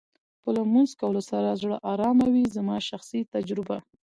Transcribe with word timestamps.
په 0.41 0.49
لمونځ 0.55 0.91
کولو 0.99 1.21
سره 1.29 1.57
زړه 1.61 1.77
ارامه 1.91 2.27
وې 2.33 2.43
زما 2.57 2.77
شخصي 2.89 3.19
تجربه. 3.33 3.77